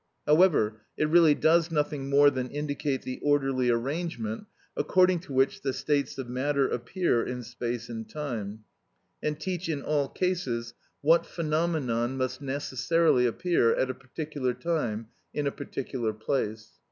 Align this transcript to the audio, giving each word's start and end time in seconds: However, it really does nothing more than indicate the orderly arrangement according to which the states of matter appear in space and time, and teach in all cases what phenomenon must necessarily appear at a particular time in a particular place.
However, 0.25 0.81
it 0.97 1.09
really 1.09 1.35
does 1.35 1.69
nothing 1.69 2.09
more 2.09 2.31
than 2.31 2.49
indicate 2.49 3.03
the 3.03 3.19
orderly 3.21 3.69
arrangement 3.69 4.47
according 4.75 5.19
to 5.19 5.31
which 5.33 5.61
the 5.61 5.73
states 5.73 6.17
of 6.17 6.27
matter 6.27 6.67
appear 6.67 7.21
in 7.23 7.43
space 7.43 7.87
and 7.87 8.09
time, 8.09 8.63
and 9.21 9.39
teach 9.39 9.69
in 9.69 9.83
all 9.83 10.09
cases 10.09 10.73
what 11.01 11.27
phenomenon 11.27 12.17
must 12.17 12.41
necessarily 12.41 13.27
appear 13.27 13.75
at 13.75 13.91
a 13.91 13.93
particular 13.93 14.55
time 14.55 15.09
in 15.35 15.45
a 15.45 15.51
particular 15.51 16.13
place. 16.13 16.71